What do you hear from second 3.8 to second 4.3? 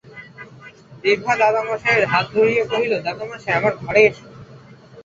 ঘরে এস।